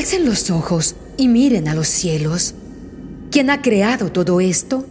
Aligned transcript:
Alcen 0.00 0.24
los 0.24 0.50
ojos 0.50 0.96
y 1.18 1.28
miren 1.28 1.68
a 1.68 1.74
los 1.74 1.86
cielos. 1.86 2.54
¿Quién 3.30 3.50
ha 3.50 3.60
creado 3.60 4.10
todo 4.10 4.40
esto? 4.40 4.86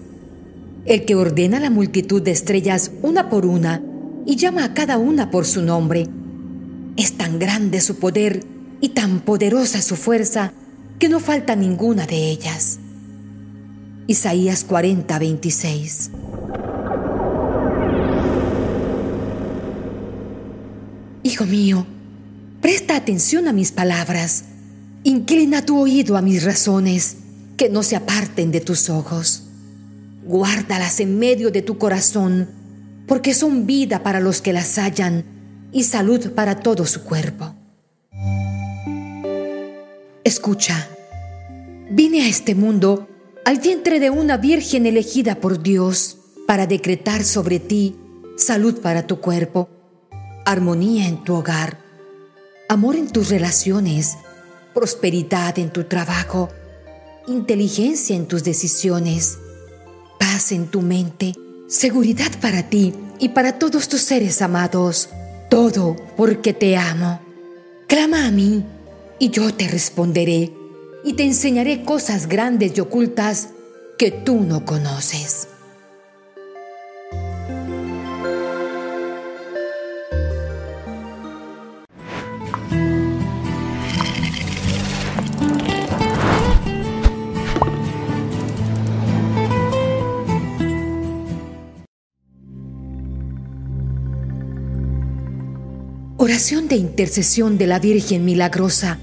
El 0.86 1.04
que 1.04 1.16
ordena 1.16 1.60
la 1.60 1.72
multitud 1.72 2.22
de 2.22 2.30
estrellas 2.30 2.92
una 3.02 3.28
por 3.28 3.48
una 3.48 3.82
y 4.28 4.36
llama 4.36 4.64
a 4.64 4.76
cada 4.76 5.00
una 5.00 5.32
por 5.32 5.48
su 5.48 5.64
nombre. 5.64 6.06
Es 6.96 7.14
tan 7.14 7.40
grande 7.40 7.82
su 7.82 7.96
poder 7.96 8.44
y 8.82 8.90
tan 8.90 9.22
poderosa 9.22 9.82
su 9.82 9.96
fuerza 9.96 10.54
que 11.00 11.10
no 11.10 11.20
falta 11.20 11.56
ninguna 11.56 12.06
de 12.06 12.30
ellas. 12.30 12.78
Isaías 14.06 14.64
40, 14.64 15.18
26. 15.18 16.12
Hijo 21.24 21.46
mío, 21.48 21.88
presta 22.62 22.96
atención 22.96 23.48
a 23.48 23.54
mis 23.54 23.72
palabras, 23.72 24.44
inclina 25.04 25.66
tu 25.66 25.80
oído 25.80 26.18
a 26.18 26.22
mis 26.22 26.44
razones, 26.44 27.18
que 27.58 27.70
no 27.70 27.84
se 27.84 27.96
aparten 27.96 28.52
de 28.52 28.62
tus 28.62 28.90
ojos. 28.90 29.44
Guárdalas 30.26 31.00
en 31.00 31.20
medio 31.20 31.52
de 31.52 31.62
tu 31.62 31.78
corazón, 31.78 32.50
porque 33.08 33.34
son 33.34 33.66
vida 33.66 34.04
para 34.04 34.20
los 34.20 34.42
que 34.42 34.54
las 34.54 34.78
hallan 34.78 35.26
y 35.72 35.84
salud 35.84 36.32
para 36.32 36.60
todo 36.60 36.86
su 36.86 37.04
cuerpo. 37.04 37.56
Escucha, 40.24 40.88
vine 41.90 42.22
a 42.22 42.28
este 42.28 42.56
mundo 42.56 43.08
al 43.46 43.58
vientre 43.58 44.00
de 44.00 44.10
una 44.10 44.38
virgen 44.38 44.86
elegida 44.86 45.36
por 45.36 45.64
Dios 45.64 46.18
para 46.46 46.68
decretar 46.68 47.24
sobre 47.24 47.60
ti 47.60 47.96
salud 48.38 48.80
para 48.80 49.06
tu 49.06 49.20
cuerpo, 49.20 49.70
armonía 50.46 51.08
en 51.08 51.24
tu 51.24 51.36
hogar, 51.36 51.80
amor 52.70 52.96
en 52.96 53.10
tus 53.10 53.30
relaciones, 53.30 54.18
prosperidad 54.80 55.60
en 55.60 55.72
tu 55.72 55.84
trabajo, 55.84 56.48
inteligencia 57.28 58.16
en 58.16 58.28
tus 58.28 58.46
decisiones, 58.46 59.38
paz 60.18 60.54
en 60.54 60.68
tu 60.68 60.82
mente, 60.82 61.34
seguridad 61.68 62.32
para 62.40 62.70
ti 62.70 62.94
y 63.20 63.28
para 63.30 63.60
todos 63.60 63.90
tus 63.90 64.00
seres 64.00 64.42
amados, 64.42 65.10
todo 65.50 65.98
porque 66.16 66.54
te 66.54 66.78
amo. 66.78 67.20
Clama 67.90 68.26
a 68.26 68.32
mí 68.32 68.64
y 69.20 69.32
yo 69.32 69.54
te 69.54 69.68
responderé 69.68 70.54
y 71.04 71.12
te 71.12 71.24
enseñaré 71.24 71.84
cosas 71.84 72.30
grandes 72.30 72.78
y 72.78 72.80
ocultas 72.80 73.50
que 73.98 74.12
tú 74.12 74.40
no 74.40 74.64
conoces. 74.64 75.49
De 96.30 96.76
intercesión 96.76 97.58
de 97.58 97.66
la 97.66 97.80
Virgen 97.80 98.24
Milagrosa 98.24 99.00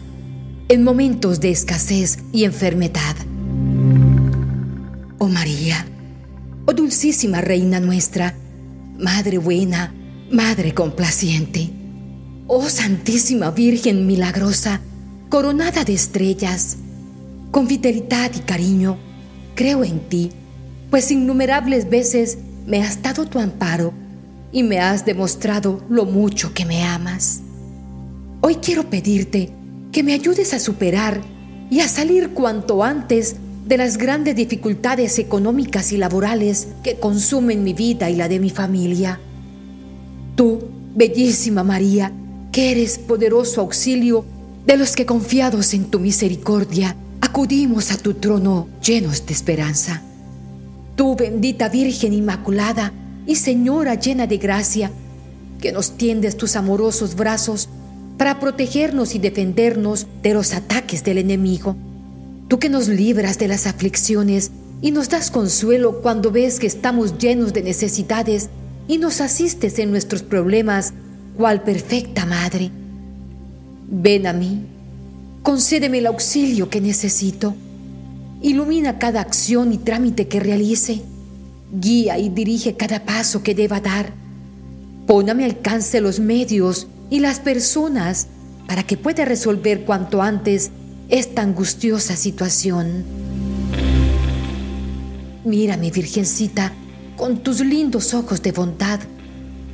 en 0.69 0.85
momentos 0.85 1.41
de 1.41 1.51
escasez 1.51 2.19
y 2.33 2.45
enfermedad. 2.45 3.17
Oh 5.19 5.27
María, 5.27 5.85
oh 6.67 6.73
dulcísima 6.73 7.41
Reina 7.41 7.81
nuestra, 7.81 8.37
Madre 8.97 9.39
buena, 9.39 9.93
Madre 10.31 10.73
complaciente, 10.73 11.71
oh 12.47 12.69
Santísima 12.69 13.51
Virgen 13.51 14.07
Milagrosa, 14.07 14.81
coronada 15.29 15.83
de 15.83 15.95
estrellas, 15.95 16.77
con 17.51 17.67
fidelidad 17.67 18.31
y 18.37 18.39
cariño, 18.39 18.99
creo 19.57 19.83
en 19.83 19.99
ti, 20.09 20.31
pues 20.91 21.11
innumerables 21.11 21.91
veces 21.91 22.39
me 22.67 22.85
has 22.85 23.03
dado 23.03 23.27
tu 23.27 23.41
amparo 23.41 23.93
y 24.57 24.63
me 24.63 24.81
has 24.81 25.05
demostrado 25.05 25.83
lo 25.91 26.07
mucho 26.07 26.55
que 26.55 26.65
me 26.65 26.83
amas. 26.83 27.43
Hoy 28.41 28.55
quiero 28.55 28.89
pedirte 28.89 29.53
que 29.93 30.03
me 30.03 30.15
ayudes 30.15 30.55
a 30.55 30.59
superar 30.59 31.21
y 31.69 31.81
a 31.81 31.89
salir 31.89 32.31
cuanto 32.31 32.83
antes 32.83 33.37
de 33.67 33.77
las 33.77 33.99
grandes 33.99 34.35
dificultades 34.35 35.19
económicas 35.19 35.93
y 35.93 35.99
laborales 35.99 36.69
que 36.83 36.99
consumen 36.99 37.65
mi 37.65 37.75
vida 37.75 38.09
y 38.09 38.17
la 38.17 38.29
de 38.29 38.41
mi 38.41 38.49
familia. 38.49 39.21
Tú, 40.37 40.61
bellísima 40.95 41.63
María, 41.63 42.11
que 42.51 42.71
eres 42.71 42.99
poderoso 42.99 43.61
auxilio 43.61 44.25
de 44.67 44.79
los 44.79 44.97
que 44.97 45.05
confiados 45.05 45.75
en 45.75 45.91
tu 45.91 46.01
misericordia 46.01 46.97
acudimos 47.21 47.93
a 47.93 47.99
tu 47.99 48.15
trono 48.15 48.69
llenos 48.83 49.27
de 49.27 49.35
esperanza. 49.35 50.03
Tú, 50.95 51.15
bendita 51.15 51.69
Virgen 51.69 52.15
Inmaculada, 52.15 52.95
y 53.27 53.37
Señora 53.37 53.95
llena 53.95 54.27
de 54.27 54.39
gracia, 54.39 54.91
que 55.61 55.73
nos 55.73 55.97
tiendes 55.97 56.37
tus 56.37 56.57
amorosos 56.57 57.17
brazos 57.17 57.69
para 58.19 58.41
protegernos 58.41 59.15
y 59.15 59.19
defendernos 59.19 60.07
de 60.23 60.35
los 60.35 60.55
ataques 60.55 61.05
del 61.05 61.19
enemigo. 61.19 61.77
Tú 62.49 62.59
que 62.59 62.69
nos 62.69 62.89
libras 62.89 63.39
de 63.39 63.49
las 63.49 63.67
aflicciones 63.67 64.53
y 64.81 64.91
nos 64.91 65.09
das 65.09 65.31
consuelo 65.31 66.01
cuando 66.03 66.31
ves 66.31 66.61
que 66.61 66.67
estamos 66.67 67.19
llenos 67.19 67.53
de 67.53 67.63
necesidades 67.63 68.49
y 68.89 68.99
nos 68.99 69.21
asistes 69.21 69.79
en 69.79 69.91
nuestros 69.91 70.23
problemas, 70.23 70.95
cual 71.37 71.63
perfecta 71.63 72.25
Madre. 72.25 72.71
Ven 73.89 74.27
a 74.27 74.33
mí, 74.33 74.63
concédeme 75.43 75.99
el 75.99 76.07
auxilio 76.07 76.71
que 76.71 76.81
necesito, 76.81 77.55
ilumina 78.43 78.99
cada 78.99 79.21
acción 79.21 79.73
y 79.73 79.79
trámite 79.79 80.29
que 80.29 80.41
realice 80.41 81.03
Guía 81.73 82.19
y 82.19 82.29
dirige 82.29 82.77
cada 82.77 83.05
paso 83.05 83.43
que 83.43 83.55
deba 83.55 83.81
dar. 83.81 84.13
Pon 85.07 85.31
a 85.31 85.35
mi 85.35 85.45
alcance 85.45 86.01
los 86.01 86.21
medios 86.21 86.87
y 87.11 87.21
las 87.21 87.41
personas 87.41 88.29
para 88.67 88.83
que 88.85 88.97
pueda 88.97 89.25
resolver 89.25 89.85
cuanto 89.85 90.23
antes 90.23 90.71
esta 91.09 91.43
angustiosa 91.43 92.17
situación. 92.17 93.05
Mira 95.45 95.77
mi 95.77 95.91
Virgencita 95.91 96.73
con 97.17 97.39
tus 97.39 97.61
lindos 97.61 98.15
ojos 98.15 98.43
de 98.43 98.53
bondad 98.53 99.01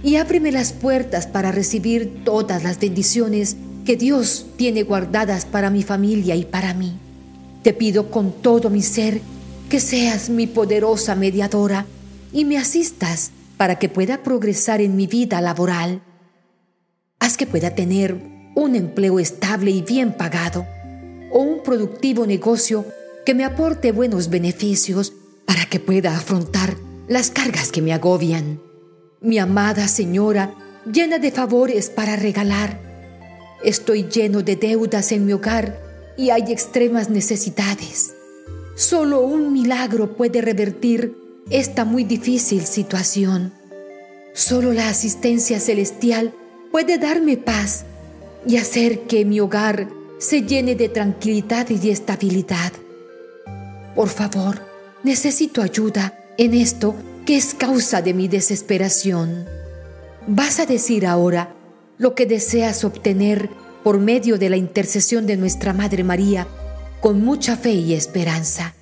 y 0.02 0.16
ábreme 0.16 0.52
las 0.52 0.72
puertas 0.72 1.26
para 1.26 1.52
recibir 1.52 2.22
todas 2.24 2.62
las 2.62 2.78
bendiciones 2.78 3.56
que 3.84 3.96
Dios 3.96 4.46
tiene 4.56 4.82
guardadas 4.82 5.44
para 5.44 5.70
mi 5.70 5.82
familia 5.82 6.36
y 6.36 6.44
para 6.44 6.74
mí. 6.74 6.92
Te 7.62 7.72
pido 7.72 8.10
con 8.10 8.32
todo 8.32 8.70
mi 8.70 8.82
ser 8.82 9.20
que 9.72 9.80
seas 9.80 10.28
mi 10.28 10.46
poderosa 10.46 11.14
mediadora 11.14 11.86
y 12.30 12.44
me 12.44 12.58
asistas 12.58 13.30
para 13.56 13.78
que 13.78 13.88
pueda 13.88 14.22
progresar 14.22 14.82
en 14.82 14.96
mi 14.96 15.06
vida 15.06 15.40
laboral. 15.40 16.02
Haz 17.20 17.38
que 17.38 17.46
pueda 17.46 17.74
tener 17.74 18.18
un 18.54 18.76
empleo 18.76 19.18
estable 19.18 19.70
y 19.70 19.80
bien 19.80 20.12
pagado 20.12 20.66
o 21.30 21.38
un 21.38 21.62
productivo 21.62 22.26
negocio 22.26 22.84
que 23.24 23.32
me 23.32 23.46
aporte 23.46 23.92
buenos 23.92 24.28
beneficios 24.28 25.14
para 25.46 25.64
que 25.64 25.80
pueda 25.80 26.18
afrontar 26.18 26.76
las 27.08 27.30
cargas 27.30 27.72
que 27.72 27.80
me 27.80 27.94
agobian. 27.94 28.60
Mi 29.22 29.38
amada 29.38 29.88
señora, 29.88 30.54
llena 30.84 31.18
de 31.18 31.30
favores 31.30 31.88
para 31.88 32.16
regalar. 32.16 32.78
Estoy 33.64 34.02
lleno 34.02 34.42
de 34.42 34.56
deudas 34.56 35.12
en 35.12 35.24
mi 35.24 35.32
hogar 35.32 35.80
y 36.18 36.28
hay 36.28 36.52
extremas 36.52 37.08
necesidades. 37.08 38.16
Solo 38.74 39.20
un 39.20 39.52
milagro 39.52 40.16
puede 40.16 40.40
revertir 40.40 41.14
esta 41.50 41.84
muy 41.84 42.04
difícil 42.04 42.64
situación. 42.64 43.52
Solo 44.32 44.72
la 44.72 44.88
asistencia 44.88 45.60
celestial 45.60 46.32
puede 46.70 46.96
darme 46.96 47.36
paz 47.36 47.84
y 48.46 48.56
hacer 48.56 49.00
que 49.00 49.26
mi 49.26 49.40
hogar 49.40 49.88
se 50.18 50.42
llene 50.42 50.74
de 50.74 50.88
tranquilidad 50.88 51.68
y 51.68 51.90
estabilidad. 51.90 52.72
Por 53.94 54.08
favor, 54.08 54.62
necesito 55.02 55.60
ayuda 55.60 56.18
en 56.38 56.54
esto 56.54 56.94
que 57.26 57.36
es 57.36 57.52
causa 57.52 58.00
de 58.00 58.14
mi 58.14 58.26
desesperación. 58.26 59.44
Vas 60.26 60.60
a 60.60 60.66
decir 60.66 61.06
ahora 61.06 61.54
lo 61.98 62.14
que 62.14 62.24
deseas 62.24 62.84
obtener 62.84 63.50
por 63.84 63.98
medio 63.98 64.38
de 64.38 64.48
la 64.48 64.56
intercesión 64.56 65.26
de 65.26 65.36
nuestra 65.36 65.74
Madre 65.74 66.04
María 66.04 66.46
con 67.02 67.20
mucha 67.20 67.56
fe 67.56 67.72
y 67.72 67.94
esperanza. 67.94 68.76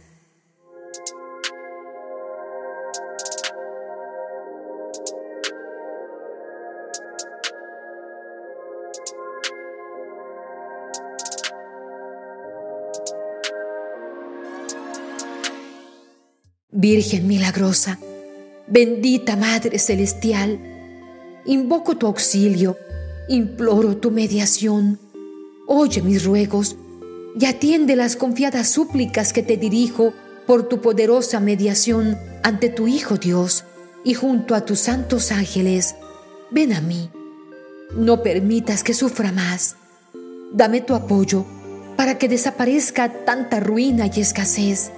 Virgen 16.71 17.27
milagrosa, 17.27 17.99
bendita 18.67 19.35
Madre 19.37 19.79
Celestial, 19.79 20.61
invoco 21.47 21.97
tu 21.97 22.07
auxilio, 22.07 22.77
imploro 23.31 23.97
tu 23.97 24.11
mediación, 24.11 24.99
oye 25.67 26.03
mis 26.03 26.23
ruegos 26.23 26.77
y 27.39 27.47
atiende 27.47 27.97
las 27.97 28.17
confiadas 28.17 28.69
súplicas 28.69 29.33
que 29.33 29.43
te 29.43 29.57
dirijo 29.57 30.13
por 30.47 30.69
tu 30.69 30.81
poderosa 30.81 31.41
mediación 31.41 32.19
ante 32.43 32.69
tu 32.69 32.89
Hijo 32.89 33.17
Dios 33.17 33.65
y 34.05 34.15
junto 34.15 34.55
a 34.55 34.65
tus 34.65 34.81
santos 34.81 35.31
ángeles. 35.31 35.95
Ven 36.51 36.73
a 36.73 36.81
mí. 36.81 37.11
No 37.95 38.23
permitas 38.23 38.83
que 38.83 38.95
sufra 38.95 39.33
más. 39.33 39.77
Dame 40.53 40.81
tu 40.81 40.95
apoyo 40.95 41.45
para 41.97 42.19
que 42.19 42.29
desaparezca 42.29 43.25
tanta 43.25 43.61
ruina 43.61 44.07
y 44.07 44.21
escasez, 44.21 44.91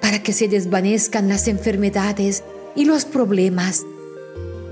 para 0.00 0.22
que 0.22 0.32
se 0.32 0.48
desvanezcan 0.48 1.28
las 1.28 1.48
enfermedades 1.48 2.44
y 2.74 2.84
los 2.84 3.04
problemas. 3.04 3.84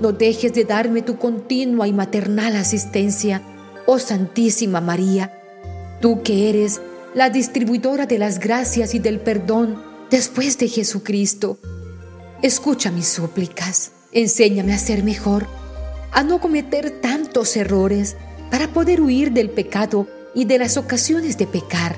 No 0.00 0.12
dejes 0.12 0.52
de 0.52 0.64
darme 0.64 1.02
tu 1.02 1.18
continua 1.18 1.88
y 1.88 1.92
maternal 1.92 2.56
asistencia, 2.56 3.42
oh 3.86 3.98
Santísima 3.98 4.80
María, 4.80 5.36
tú 6.00 6.22
que 6.22 6.48
eres 6.48 6.80
la 7.14 7.31
distribuidora 7.31 8.06
de 8.06 8.19
las 8.19 8.40
gracias 8.40 8.94
y 8.94 8.99
del 8.99 9.20
perdón 9.20 9.81
después 10.11 10.58
de 10.58 10.69
Jesucristo. 10.69 11.58
Escucha 12.43 12.90
mis 12.90 13.06
súplicas, 13.06 13.93
enséñame 14.12 14.75
a 14.75 14.78
ser 14.78 15.05
mejor, 15.05 15.46
a 16.12 16.25
no 16.25 16.40
cometer 16.40 16.90
tantos 17.00 17.56
errores 17.56 18.16
para 18.50 18.69
poder 18.69 19.00
huir 19.00 19.32
del 19.32 19.50
pecado 19.50 20.08
y 20.34 20.44
de 20.44 20.58
las 20.58 20.76
ocasiones 20.76 21.38
de 21.38 21.46
pecar. 21.46 21.96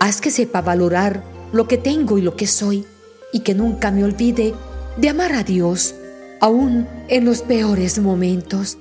Haz 0.00 0.20
que 0.20 0.32
sepa 0.32 0.60
valorar 0.60 1.22
lo 1.52 1.68
que 1.68 1.78
tengo 1.78 2.18
y 2.18 2.22
lo 2.22 2.34
que 2.34 2.48
soy 2.48 2.84
y 3.32 3.40
que 3.40 3.54
nunca 3.54 3.92
me 3.92 4.02
olvide 4.02 4.54
de 4.96 5.08
amar 5.08 5.32
a 5.34 5.44
Dios, 5.44 5.94
aún 6.40 6.88
en 7.08 7.24
los 7.24 7.42
peores 7.42 8.00
momentos. 8.00 8.76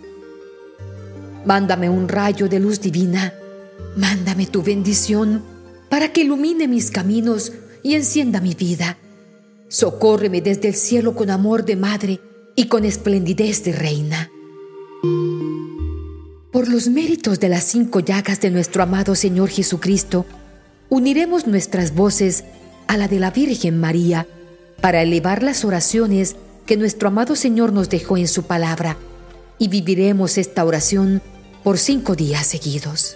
Mándame 1.46 1.88
un 1.88 2.08
rayo 2.08 2.50
de 2.50 2.60
luz 2.60 2.82
divina, 2.82 3.34
mándame 3.96 4.46
tu 4.46 4.64
bendición 4.64 5.44
para 5.90 6.12
que 6.14 6.22
ilumine 6.22 6.68
mis 6.68 6.92
caminos 6.92 7.52
y 7.84 7.96
encienda 7.96 8.42
mi 8.42 8.54
vida. 8.54 8.98
Socórreme 9.68 10.42
desde 10.42 10.70
el 10.70 10.76
cielo 10.76 11.16
con 11.16 11.30
amor 11.30 11.66
de 11.66 11.76
madre 11.76 12.20
y 12.56 12.66
con 12.66 12.86
esplendidez 12.86 13.64
de 13.64 13.74
reina. 13.74 14.32
Por 16.52 16.68
los 16.68 16.88
méritos 16.88 17.40
de 17.40 17.50
las 17.50 17.64
cinco 17.64 18.00
llagas 18.00 18.42
de 18.42 18.50
nuestro 18.50 18.84
amado 18.84 19.16
Señor 19.16 19.50
Jesucristo, 19.50 20.26
uniremos 20.90 21.46
nuestras 21.46 21.94
voces 21.94 22.44
a 22.88 22.98
la 22.98 23.08
de 23.08 23.20
la 23.20 23.32
Virgen 23.32 23.80
María 23.80 24.28
para 24.82 25.02
elevar 25.04 25.44
las 25.44 25.64
oraciones 25.64 26.36
que 26.66 26.78
nuestro 26.78 27.10
amado 27.10 27.36
Señor 27.36 27.72
nos 27.72 27.90
dejó 27.90 28.18
en 28.18 28.28
su 28.28 28.44
palabra 28.44 28.98
y 29.60 29.68
viviremos 29.68 30.38
esta 30.38 30.66
oración 30.66 31.22
por 31.64 31.78
cinco 31.78 32.16
días 32.16 32.48
seguidos. 32.48 33.16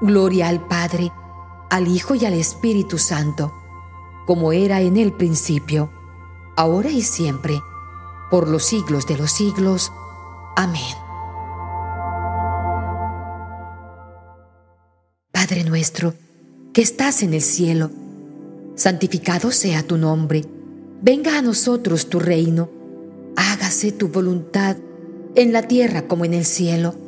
Gloria 0.00 0.48
al 0.48 0.60
Padre, 0.66 1.12
al 1.70 1.88
Hijo 1.88 2.14
y 2.14 2.24
al 2.24 2.34
Espíritu 2.34 2.98
Santo, 2.98 3.52
como 4.26 4.52
era 4.52 4.80
en 4.80 4.96
el 4.96 5.12
principio, 5.12 5.90
ahora 6.56 6.90
y 6.90 7.02
siempre, 7.02 7.60
por 8.30 8.48
los 8.48 8.64
siglos 8.64 9.06
de 9.06 9.16
los 9.16 9.32
siglos. 9.32 9.92
Amén. 10.56 10.94
Padre 15.32 15.64
nuestro, 15.64 16.14
que 16.72 16.82
estás 16.82 17.22
en 17.22 17.34
el 17.34 17.42
cielo, 17.42 17.90
santificado 18.76 19.50
sea 19.50 19.82
tu 19.82 19.96
nombre, 19.96 20.44
venga 21.02 21.38
a 21.38 21.42
nosotros 21.42 22.08
tu 22.08 22.20
reino, 22.20 22.68
hágase 23.36 23.92
tu 23.92 24.08
voluntad 24.08 24.76
en 25.34 25.52
la 25.52 25.62
tierra 25.62 26.02
como 26.02 26.24
en 26.24 26.34
el 26.34 26.44
cielo. 26.44 27.07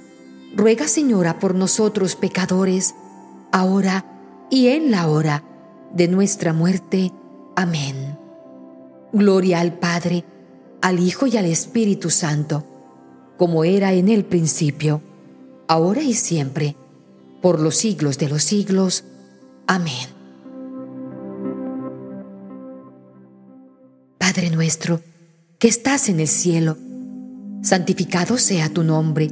ruega 0.53 0.87
Señora 0.87 1.39
por 1.39 1.55
nosotros 1.55 2.15
pecadores, 2.15 2.95
ahora 3.51 4.05
y 4.49 4.67
en 4.67 4.91
la 4.91 5.07
hora 5.07 5.43
de 5.93 6.07
nuestra 6.07 6.53
muerte. 6.53 7.11
Amén. 7.55 8.17
Gloria 9.13 9.59
al 9.59 9.77
Padre, 9.77 10.23
al 10.81 10.99
Hijo 10.99 11.27
y 11.27 11.37
al 11.37 11.45
Espíritu 11.45 12.09
Santo, 12.09 12.65
como 13.37 13.63
era 13.63 13.93
en 13.93 14.09
el 14.09 14.25
principio, 14.25 15.01
ahora 15.67 16.01
y 16.01 16.13
siempre 16.13 16.75
por 17.41 17.59
los 17.59 17.75
siglos 17.75 18.17
de 18.17 18.29
los 18.29 18.43
siglos. 18.43 19.03
Amén. 19.67 20.07
Padre 24.17 24.49
nuestro, 24.49 25.01
que 25.59 25.67
estás 25.67 26.07
en 26.07 26.19
el 26.19 26.27
cielo, 26.27 26.77
santificado 27.63 28.37
sea 28.37 28.69
tu 28.69 28.83
nombre, 28.83 29.31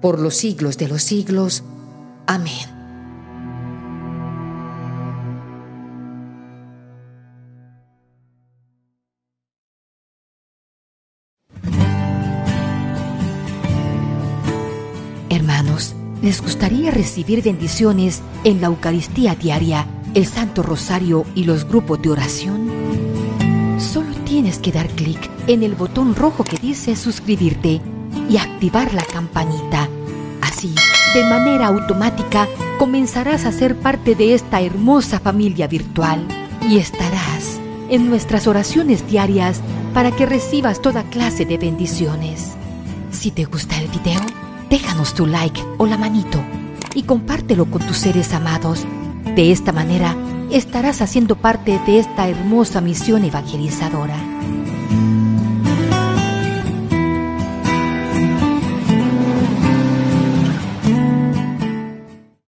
por 0.00 0.18
los 0.18 0.34
siglos 0.34 0.78
de 0.78 0.88
los 0.88 1.02
siglos. 1.02 1.64
Amén. 2.26 2.52
Hermanos, 15.30 15.94
¿les 16.22 16.42
gustaría 16.42 16.90
recibir 16.90 17.42
bendiciones 17.42 18.22
en 18.44 18.60
la 18.60 18.68
Eucaristía 18.68 19.34
diaria, 19.34 19.86
el 20.14 20.26
Santo 20.26 20.62
Rosario 20.62 21.24
y 21.34 21.44
los 21.44 21.64
grupos 21.64 22.00
de 22.02 22.10
oración? 22.10 22.68
Solo 23.78 24.14
tienes 24.24 24.58
que 24.58 24.72
dar 24.72 24.88
clic 24.88 25.30
en 25.46 25.62
el 25.62 25.74
botón 25.74 26.14
rojo 26.14 26.44
que 26.44 26.56
dice 26.58 26.96
suscribirte 26.96 27.80
y 28.28 28.36
activar 28.36 28.92
la 28.94 29.04
campanita. 29.04 29.88
Así, 30.40 30.74
de 31.14 31.24
manera 31.24 31.66
automática, 31.66 32.46
comenzarás 32.78 33.44
a 33.44 33.52
ser 33.52 33.76
parte 33.76 34.14
de 34.14 34.34
esta 34.34 34.60
hermosa 34.60 35.20
familia 35.20 35.66
virtual 35.66 36.26
y 36.68 36.78
estarás 36.78 37.60
en 37.88 38.08
nuestras 38.08 38.46
oraciones 38.46 39.06
diarias 39.08 39.60
para 39.94 40.10
que 40.10 40.26
recibas 40.26 40.80
toda 40.82 41.02
clase 41.04 41.44
de 41.44 41.58
bendiciones. 41.58 42.54
Si 43.10 43.30
te 43.30 43.44
gusta 43.44 43.78
el 43.80 43.88
video, 43.88 44.20
déjanos 44.68 45.14
tu 45.14 45.26
like 45.26 45.60
o 45.78 45.86
la 45.86 45.96
manito 45.96 46.40
y 46.94 47.02
compártelo 47.02 47.66
con 47.66 47.82
tus 47.86 47.96
seres 47.96 48.32
amados. 48.32 48.86
De 49.34 49.50
esta 49.50 49.72
manera 49.72 50.16
estarás 50.50 51.02
haciendo 51.02 51.36
parte 51.36 51.80
de 51.86 51.98
esta 51.98 52.28
hermosa 52.28 52.80
misión 52.80 53.24
evangelizadora. 53.24 54.16